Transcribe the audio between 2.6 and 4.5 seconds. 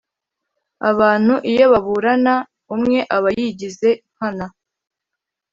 umwe aba yigiza nkana